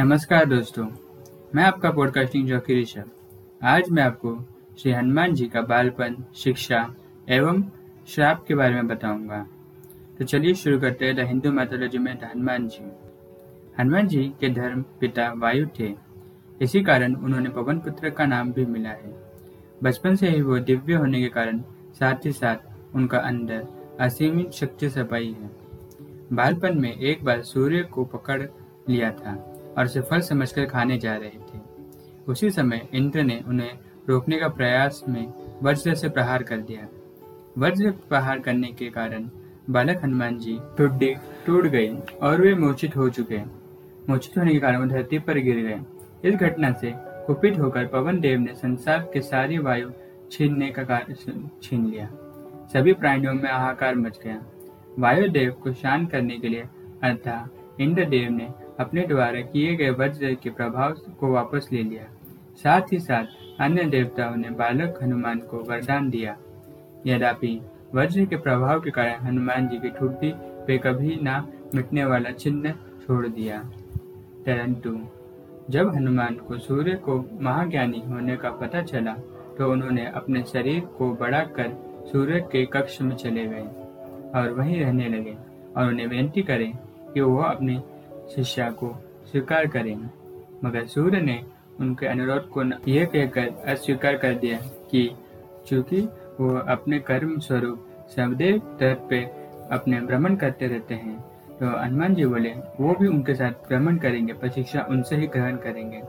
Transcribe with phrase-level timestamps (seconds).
[0.00, 0.84] नमस्कार दोस्तों,
[1.54, 3.04] मैं आपका पॉडकास्टिंग जॉकी ऋषभ
[3.62, 4.34] आज मैं आपको
[4.78, 6.94] श्री हनुमान जी का बालपन, शिक्षा
[7.28, 7.62] एवं
[8.08, 9.46] श्राप के बारे में बताऊँगा।
[10.18, 12.84] तो चलिए शुरू करते हैं द हिंदू मैथोलॉजी में हनुमान जी।
[13.80, 15.92] हनुमान जी के धर्म पिता वायु थे।
[16.62, 19.14] इसी कारण उन्होंने पवन पुत्र का नाम भी मिला है।
[19.82, 21.60] बचपन से ही वो दिव्य होने के कारण
[21.98, 23.66] साथ ही साथ उनका अंदर
[24.00, 25.50] असीमित शक्ति सपाई है।
[26.32, 28.42] बालपन में एक बार सूर्य को पकड़
[28.88, 31.60] लिया था। और उसे फल समझकर खाने जा रहे थे।
[32.28, 33.72] उसी समय इंद्र ने उन्हें
[34.08, 35.32] रोकने का प्रयास में
[35.62, 36.88] वज्र से प्रहार कर दिया।
[37.58, 39.28] वज्र प्रहार करने के कारण
[39.70, 41.14] बालक हनुमान जी ठुड्डी
[41.46, 41.88] टूट गई
[42.22, 43.38] और वे मूर्छित हो चुके।
[44.08, 45.80] मूर्छित होने के कारण वो धरती पर गिर गए।
[46.28, 46.92] इस घटना से
[47.26, 49.90] कुपित होकर पवन देव ने संसार के सारी वायु
[50.32, 51.14] छीनने का कार्य
[51.62, 52.08] छीन लिया।
[52.72, 54.42] सभी प्राणियों में हाहाकार मच गया।
[54.98, 56.64] वायुदेव को शांत करने के लिए
[57.02, 58.48] अर्थात इंद्र देव ने
[58.80, 62.04] अपने द्वारा किए गए वज्र के प्रभाव को वापस ले लिया।
[62.62, 66.36] साथ ही साथ अन्य देवताओं ने बालक हनुमान को वरदान दिया।
[67.06, 67.60] यद्यपि
[67.94, 70.32] वज्र के प्रभाव के कारण हनुमान जी की ठुड्डी
[70.66, 71.36] पे कभी ना
[71.74, 72.70] मिटने वाला चिन्ह
[73.06, 73.58] छोड़ दिया।
[74.46, 74.98] परंतु
[75.70, 79.12] जब हनुमान को सूर्य को महाज्ञानी होने का पता चला
[79.58, 81.70] तो उन्होंने अपने शरीर को बड़ा कर
[82.12, 83.66] सूर्य के कक्ष में चले गए
[84.34, 85.36] और वहीं रहने लगे
[85.76, 86.72] और उन्हें विनती करें
[87.14, 87.80] कि वह अपनी
[88.34, 88.94] शिष्या को
[89.30, 90.08] स्वीकार करेंगे।
[90.64, 91.40] मगर सूर्य ने
[91.80, 94.58] उनके अनुरोध को यह कहकर अस्वीकार कर दिया
[94.90, 95.10] कि
[95.68, 96.00] चूँकि
[96.40, 99.22] वो अपने कर्म स्वरूप सदैव तट पे
[99.72, 101.18] अपने भ्रमण करते रहते हैं
[101.50, 105.56] तो हनुमान जी बोले, वो भी उनके साथ भ्रमण करेंगे पर शिक्षा उनसे ही ग्रहण
[105.56, 106.02] करेंगे।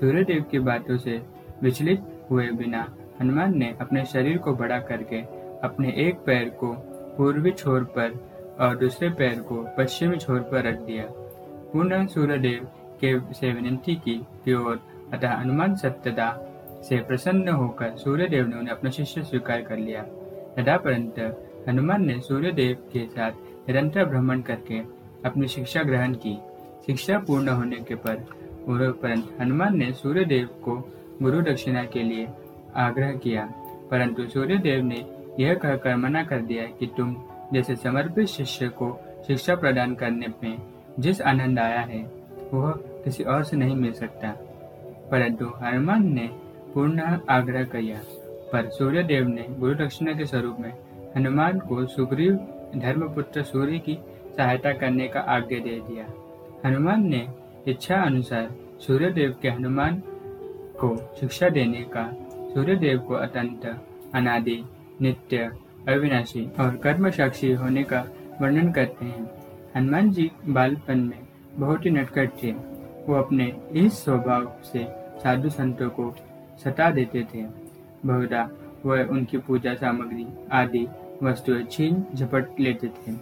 [0.00, 1.20] सूर्यदेव की बातों से
[1.62, 2.86] विचलित हुए बिना
[3.20, 5.20] हनुमान ने अपने शरीर को बड़ा करके
[5.64, 6.72] अपने एक पैर को
[7.16, 8.18] पूर्वी छोर पर
[8.60, 11.04] और दूसरे पैर को पश्चिमी छोर पर रख दिया।
[11.72, 12.64] पुनः सूर्यदेव
[13.00, 14.80] के से विनती की कि और
[15.14, 16.28] अतः हनुमान सत्यता
[16.88, 20.02] से प्रसन्न होकर सूर्यदेव ने उन्हें अपना शिष्य स्वीकार कर लिया
[20.58, 21.18] तथा परंत
[21.68, 24.78] हनुमान ने सूर्यदेव के साथ निरंतर भ्रमण करके
[25.24, 26.36] अपनी शिक्षा ग्रहण की
[26.86, 28.24] शिक्षा पूर्ण होने के पर
[28.68, 30.76] परंतु हनुमान ने सूर्यदेव को
[31.22, 32.28] गुरु दक्षिणा के लिए
[32.76, 33.44] आग्रह किया
[33.90, 35.04] परंतु सूर्यदेव ने
[35.38, 37.16] यह कहकर मना कर दिया कि तुम
[37.52, 38.92] जैसे समर्पित शिष्य को
[39.26, 40.58] शिक्षा प्रदान करने में
[40.98, 42.10] जिस आनंद आया है,
[42.54, 44.30] वह किसी और से नहीं मिल सकता।
[45.10, 46.30] परंतु हनुमान ने
[46.74, 48.00] पूर्ण आग्रह किया।
[48.52, 50.72] पर सूर्यदेव ने गुरु दक्षिणा के स्वरूप में
[51.16, 52.34] हनुमान को सुग्रीव
[52.76, 53.98] धर्मपुत्र सूर्य की
[54.36, 56.06] सहायता करने का आज्ञा दे दिया।
[56.68, 57.28] हनुमान ने
[57.66, 58.50] इच्छा अनुसार
[58.80, 60.02] सूर्यदेव के हनुमान
[60.80, 62.12] को शिक्षा देने का,
[62.54, 64.64] सूर्यदेव को अत्यंत अनादि,
[65.00, 65.50] नित्य,
[65.88, 68.06] अविनाशी और कर्म साक्षी होने का
[68.40, 69.41] वर्णन करते हैं।
[69.76, 71.18] हनुमान जी बालपन में
[71.54, 72.52] बहुत ही नटखट थे।
[73.06, 74.86] वो अपने इस स्वभाव से
[75.22, 76.14] साधु संतों को
[76.64, 77.44] सता देते थे।
[78.06, 78.50] बहुधा
[78.86, 80.86] वह उनकी पूजा सामग्री आदि
[81.22, 83.12] वस्तुएँ छीन झपट लेते थे।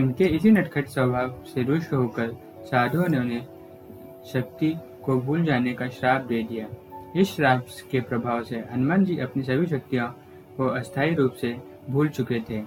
[0.00, 3.46] उनके इसी नटखट स्वभाव से रुष्ट होकर साधुओं ने उन्हें
[4.32, 6.66] शक्ति को भूल जाने का श्राप दे दिया।
[7.16, 10.06] इस श्राप के प्रभाव से हनुमान जी अपनी सभी शक्तियों
[10.56, 11.56] को अस्थायी रूप से
[11.90, 12.62] भूल चुके थे।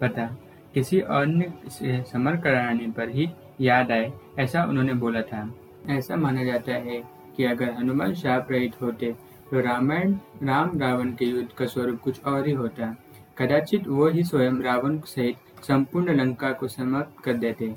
[0.00, 0.36] पता
[0.74, 3.28] किसी अन्य से समर कराने पर ही
[3.60, 5.48] याद आए, ऐसा उन्होंने बोला था।
[5.88, 7.02] ऐसा माना जाता है
[7.36, 9.14] कि अगर हनुमान श्राप रहित होते
[9.50, 12.94] तो रामायण, राम रावण के युद्ध का स्वरूप कुछ और ही होता।
[13.38, 17.68] कदाचित वो ही स्वयं रावण सहित संपूर्ण लंका को समाप्त कर देते।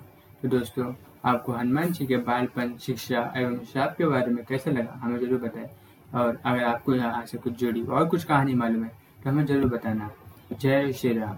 [0.43, 0.93] तो दोस्तों,
[1.25, 5.39] आपको हनुमान जी के बालपन, शिक्षा एवं श्राप के बारे में कैसा लगा, हमें ज़रूर
[5.39, 5.69] बताएँ।
[6.15, 8.91] और अगर आपको यहाँ से कुछ जुड़ी और कुछ कहानी मालूम है
[9.23, 10.09] तो हमें ज़रूर बताना।
[10.53, 11.37] जय श्री राम।